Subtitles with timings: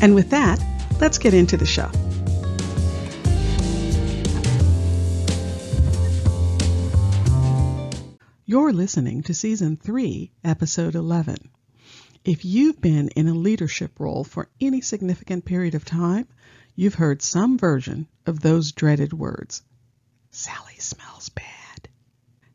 [0.00, 0.62] And with that,
[1.00, 1.90] let's get into the show.
[8.46, 11.50] You're listening to Season 3, Episode 11.
[12.24, 16.28] If you've been in a leadership role for any significant period of time,
[16.76, 19.62] you've heard some version of those dreaded words.
[20.30, 21.88] Sally smells bad.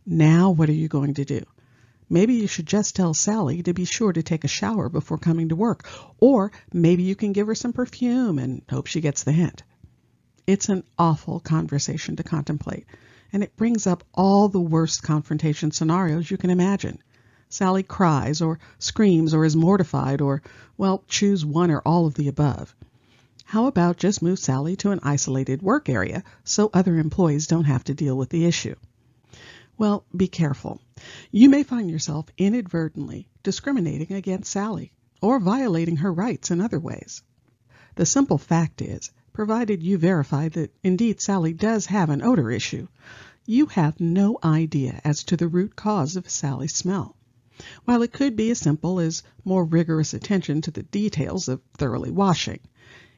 [0.05, 1.43] Now, what are you going to do?
[2.13, 5.49] Maybe you should just tell Sally to be sure to take a shower before coming
[5.49, 5.87] to work,
[6.19, 9.63] or maybe you can give her some perfume and hope she gets the hint.
[10.45, 12.85] It's an awful conversation to contemplate,
[13.31, 16.99] and it brings up all the worst confrontation scenarios you can imagine.
[17.49, 20.43] Sally cries or screams or is mortified or,
[20.77, 22.75] well, choose one or all of the above.
[23.43, 27.85] How about just move Sally to an isolated work area so other employees don't have
[27.85, 28.75] to deal with the issue?
[29.83, 30.79] Well, be careful.
[31.29, 37.21] You may find yourself inadvertently discriminating against Sally or violating her rights in other ways.
[37.95, 42.87] The simple fact is, provided you verify that indeed Sally does have an odor issue,
[43.45, 47.17] you have no idea as to the root cause of Sally's smell.
[47.83, 52.09] While it could be as simple as more rigorous attention to the details of thoroughly
[52.09, 52.61] washing,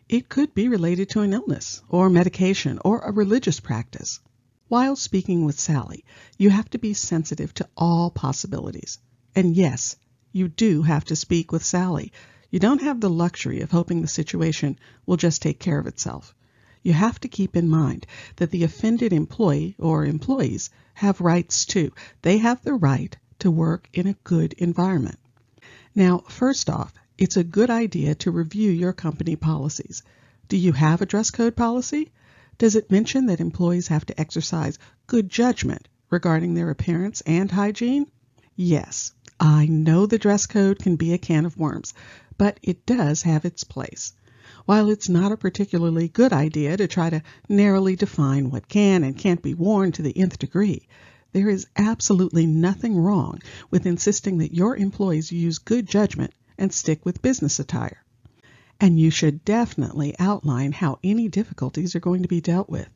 [0.10, 4.20] it could be related to an illness or medication or a religious practice.
[4.68, 6.04] While speaking with Sally,
[6.40, 8.98] you have to be sensitive to all possibilities.
[9.36, 9.96] And yes,
[10.32, 12.12] you do have to speak with Sally.
[12.50, 16.34] You don't have the luxury of hoping the situation will just take care of itself.
[16.82, 21.92] You have to keep in mind that the offended employee or employees have rights too.
[22.24, 25.20] They have the right to work in a good environment.
[25.94, 30.02] Now, first off, it's a good idea to review your company policies.
[30.48, 32.12] Do you have a dress code policy?
[32.58, 38.08] Does it mention that employees have to exercise good judgment regarding their appearance and hygiene?
[38.56, 41.94] Yes, I know the dress code can be a can of worms,
[42.38, 44.14] but it does have its place.
[44.64, 49.18] While it's not a particularly good idea to try to narrowly define what can and
[49.18, 50.88] can't be worn to the nth degree,
[51.34, 53.40] there is absolutely nothing wrong
[53.70, 58.05] with insisting that your employees use good judgment and stick with business attire
[58.80, 62.90] and you should definitely outline how any difficulties are going to be dealt with.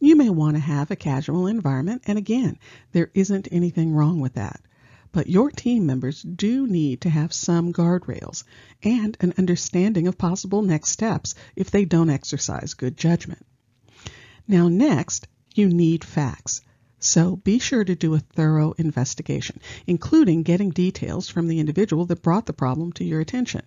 [0.00, 2.58] You may want to have a casual environment, and again,
[2.92, 4.60] there isn't anything wrong with that.
[5.12, 8.42] But your team members do need to have some guardrails
[8.82, 13.46] and an understanding of possible next steps if they don't exercise good judgment.
[14.48, 16.60] Now, next, you need facts.
[16.98, 22.22] So be sure to do a thorough investigation, including getting details from the individual that
[22.22, 23.62] brought the problem to your attention.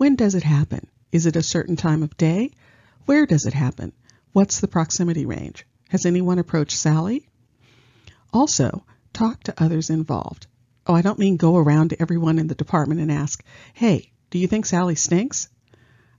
[0.00, 0.86] When does it happen?
[1.12, 2.52] Is it a certain time of day?
[3.04, 3.92] Where does it happen?
[4.32, 5.66] What's the proximity range?
[5.90, 7.28] Has anyone approached Sally?
[8.32, 10.46] Also, talk to others involved.
[10.86, 13.44] Oh, I don't mean go around to everyone in the department and ask,
[13.74, 15.50] hey, do you think Sally stinks?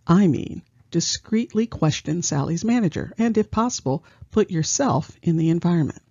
[0.06, 0.62] I mean,
[0.92, 6.04] discreetly question Sally's manager and, if possible, put yourself in the environment.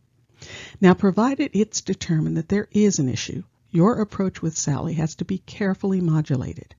[0.80, 5.24] Now, provided it's determined that there is an issue, your approach with Sally has to
[5.24, 6.74] be carefully modulated.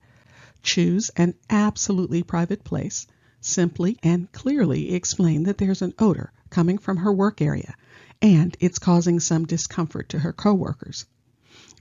[0.62, 3.06] Choose an absolutely private place.
[3.40, 7.74] Simply and clearly explain that there's an odor coming from her work area
[8.22, 11.06] and it's causing some discomfort to her coworkers.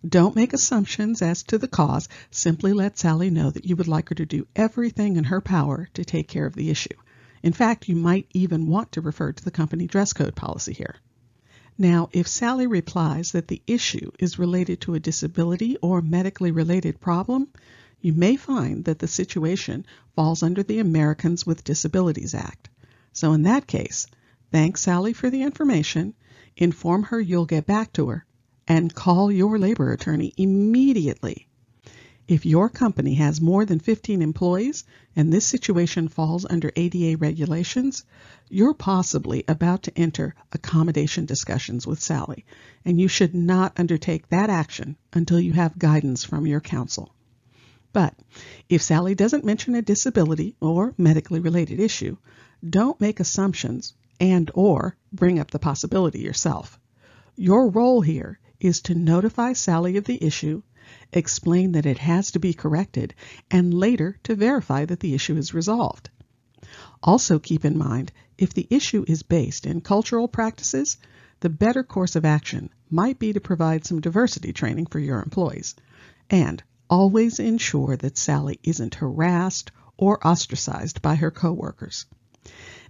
[0.08, 2.10] Don't make assumptions as to the cause.
[2.32, 5.88] Simply let Sally know that you would like her to do everything in her power
[5.94, 6.96] to take care of the issue.
[7.44, 10.96] In fact, you might even want to refer to the company dress code policy here.
[11.78, 17.00] Now, if Sally replies that the issue is related to a disability or medically related
[17.00, 17.48] problem,
[18.02, 22.70] you may find that the situation falls under the Americans with Disabilities Act.
[23.14, 24.08] So in that case,
[24.52, 26.16] thank Sally for the information,
[26.58, 28.26] inform her you'll get back to her,
[28.68, 31.48] and call your labor attorney immediately.
[32.28, 38.06] If your company has more than 15 employees and this situation falls under ADA regulations,
[38.50, 42.46] you're possibly about to enter accommodation discussions with Sally,
[42.86, 47.14] and you should not undertake that action until you have guidance from your counsel.
[47.94, 48.16] But
[48.70, 52.18] if Sally doesn't mention a disability or medically related issue,
[52.68, 56.80] don't make assumptions and or bring up the possibility yourself.
[57.36, 60.62] Your role here is to notify Sally of the issue
[61.14, 63.14] explain that it has to be corrected,
[63.50, 66.10] and later to verify that the issue is resolved.
[67.04, 70.98] Also keep in mind, if the issue is based in cultural practices,
[71.40, 75.76] the better course of action might be to provide some diversity training for your employees.
[76.30, 82.06] And always ensure that Sally isn't harassed or ostracized by her coworkers.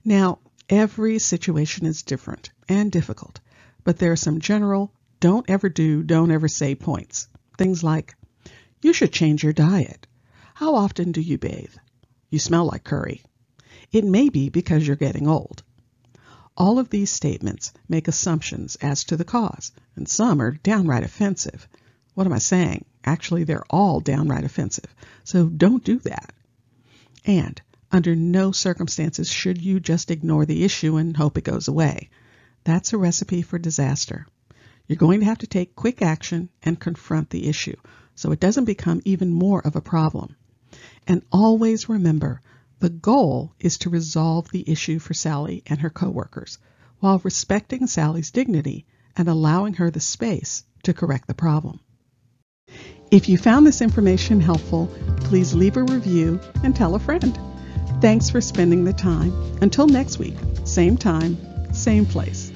[0.03, 3.39] Now, every situation is different and difficult,
[3.83, 7.27] but there are some general don't ever do, don't ever say points.
[7.59, 8.15] Things like,
[8.81, 10.07] you should change your diet.
[10.55, 11.75] How often do you bathe?
[12.31, 13.21] You smell like curry.
[13.91, 15.61] It may be because you're getting old.
[16.57, 21.67] All of these statements make assumptions as to the cause, and some are downright offensive.
[22.15, 22.85] What am I saying?
[23.03, 24.93] Actually, they're all downright offensive.
[25.23, 26.33] So don't do that.
[27.25, 27.61] And
[27.91, 32.09] under no circumstances should you just ignore the issue and hope it goes away.
[32.63, 34.27] That's a recipe for disaster.
[34.87, 37.75] You're going to have to take quick action and confront the issue
[38.15, 40.35] so it doesn't become even more of a problem.
[41.07, 42.41] And always remember,
[42.79, 46.57] the goal is to resolve the issue for Sally and her coworkers
[46.99, 51.79] while respecting Sally's dignity and allowing her the space to correct the problem.
[53.11, 57.37] If you found this information helpful, please leave a review and tell a friend.
[57.99, 59.33] Thanks for spending the time.
[59.61, 61.37] Until next week, same time,
[61.73, 62.50] same place.